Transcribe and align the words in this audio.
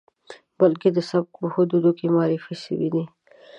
بلکې 0.59 0.89
د 0.93 0.97
سبک 1.09 1.31
په 1.41 1.47
حدودو 1.53 1.91
کې 1.97 2.05
معرفي 2.15 2.55
شوی 2.63 2.89
دی. 2.93 3.03